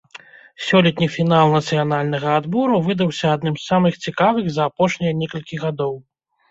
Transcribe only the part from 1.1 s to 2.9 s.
фінал нацыянальнага адбору